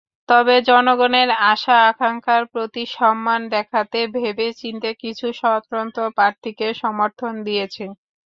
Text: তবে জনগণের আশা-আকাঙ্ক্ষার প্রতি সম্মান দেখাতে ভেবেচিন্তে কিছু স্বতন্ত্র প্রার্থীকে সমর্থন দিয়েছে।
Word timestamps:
তবে 0.29 0.55
জনগণের 0.69 1.29
আশা-আকাঙ্ক্ষার 1.51 2.43
প্রতি 2.53 2.83
সম্মান 2.91 3.41
দেখাতে 3.49 3.99
ভেবেচিন্তে 4.15 4.89
কিছু 5.01 5.27
স্বতন্ত্র 5.39 6.01
প্রার্থীকে 6.17 6.67
সমর্থন 6.81 7.33
দিয়েছে। 7.47 7.85